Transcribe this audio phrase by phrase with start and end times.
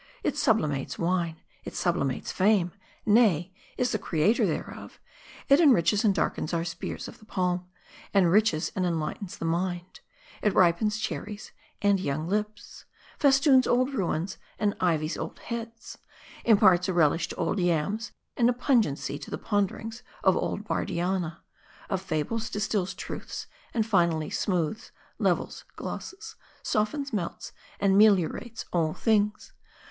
[0.23, 2.71] It sublimates wine; it sublimates fame;
[3.05, 4.99] nay, is the creator thereof;
[5.47, 7.67] it enriches and darkens our spears of the Palm;
[8.11, 9.99] enriches and enlightens the rnind;
[10.41, 11.51] it ripens cherries
[11.83, 12.85] and young lips;
[13.19, 15.99] festoons old ruins, and ivies old heads;
[16.45, 21.41] imparts a relish to old yams, and a pungency to the Ponderings of old Bardianna;
[21.91, 29.53] of fables distills truths; and finally, smooths, levels, glosses, softens, melts, and meliorates all things.